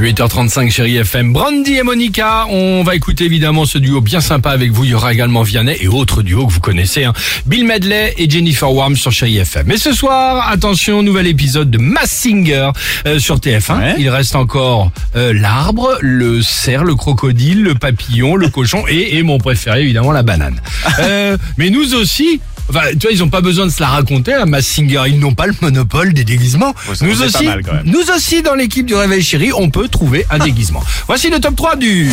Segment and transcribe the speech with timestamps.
[0.00, 2.46] 8h35 chérie FM, Brandy et Monica.
[2.50, 4.84] On va écouter évidemment ce duo bien sympa avec vous.
[4.84, 7.02] Il y aura également Vianney et autres duos que vous connaissez.
[7.04, 7.12] hein.
[7.46, 9.66] Bill Medley et Jennifer Warm sur chérie FM.
[9.66, 12.70] Mais ce soir, attention, nouvel épisode de Mass Singer
[13.06, 13.78] euh, sur TF1.
[13.78, 13.94] Ouais.
[13.98, 19.22] Il reste encore euh, l'arbre, le cerf, le crocodile, le papillon, le cochon et, et
[19.24, 20.60] mon préféré évidemment la banane.
[21.00, 22.40] Euh, mais nous aussi...
[22.70, 25.02] Enfin, tu vois, ils ont pas besoin de se la raconter, la Mass Singer.
[25.08, 26.74] Ils n'ont pas le monopole des déguisements.
[26.88, 30.38] Ouais, nous aussi, mal, nous aussi, dans l'équipe du Réveil Chéri, on peut trouver un
[30.38, 30.82] déguisement.
[31.06, 32.10] Voici le top 3 du...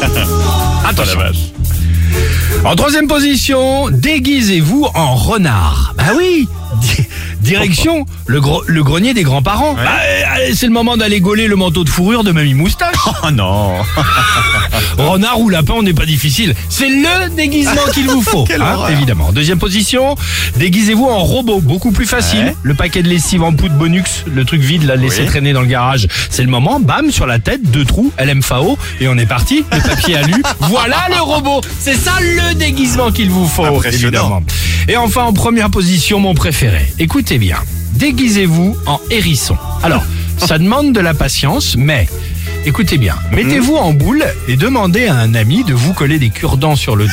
[0.88, 1.18] Attention.
[2.64, 5.94] En troisième position, déguisez-vous en renard.
[5.98, 6.48] Bah oui
[6.80, 7.04] di-
[7.40, 9.74] Direction le, gro- le grenier des grands-parents.
[9.74, 9.82] Bah,
[10.54, 12.94] c'est le moment d'aller gauler le manteau de fourrure de Mamie Moustache.
[13.22, 13.72] Oh non.
[14.98, 16.54] Renard ou lapin, on n'est pas difficile.
[16.68, 19.32] C'est le déguisement qu'il vous faut, hein, évidemment.
[19.32, 20.16] Deuxième position,
[20.56, 22.44] déguisez-vous en robot, beaucoup plus facile.
[22.46, 22.56] Ouais.
[22.62, 25.26] Le paquet de lessive en poudre Bonux, le truc vide, là, laissé Oui.
[25.26, 26.06] traîner dans le garage.
[26.30, 29.80] C'est le moment, bam, sur la tête, deux trous, LMFAO, et on est parti, le
[29.80, 30.34] papier alu.
[30.60, 31.60] voilà le robot.
[31.80, 34.42] C'est ça le déguisement qu'il vous faut, évidemment.
[34.88, 36.92] Et enfin, en première position, mon préféré.
[36.98, 37.56] Écoutez bien,
[37.94, 39.56] déguisez-vous en hérisson.
[39.82, 40.04] Alors,
[40.38, 42.08] ça demande de la patience, mais
[42.64, 46.76] écoutez bien, mettez-vous en boule et demandez à un ami de vous coller des cure-dents
[46.76, 47.12] sur le dos.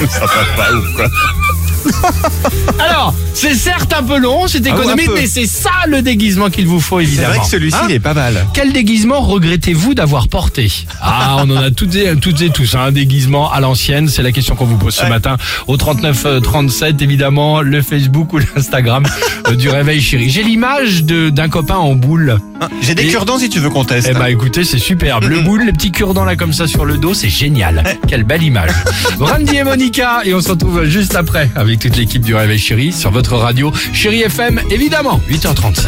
[2.78, 5.20] Alors, c'est certes un peu long, c'est Ah économique, un peu.
[5.20, 7.28] mais c'est ça le déguisement qu'il vous faut, C'est évidemment.
[7.30, 8.46] vrai que celui-ci Hein il est pas mal.
[8.54, 10.70] Quel déguisement regrettez-vous d'avoir porté?
[11.00, 14.22] Ah, on en a toutes et, toutes et tous, hein, un déguisement à l'ancienne, c'est
[14.22, 15.36] la question qu'on vous pose ce matin
[15.66, 19.04] au 39 euh, 37 évidemment, le Facebook ou l'Instagram
[19.48, 20.28] euh, du Réveil Chéri.
[20.30, 22.38] J'ai l'image de d'un copain en boule.
[22.82, 24.08] J'ai des Et- cure-dents si tu veux qu'on teste.
[24.10, 25.24] Eh ben écoutez, c'est superbe.
[25.24, 27.82] Le boule, les petits cure-dents là comme ça sur le dos, c'est génial.
[28.08, 28.70] Quelle belle image.
[29.18, 32.92] Brandy et Monica et on se retrouve juste après avec toute l'équipe du Réveil Chéri
[32.92, 35.86] sur votre radio Chéri FM évidemment 8h37.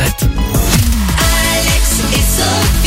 [1.18, 2.81] Alex et Sophie.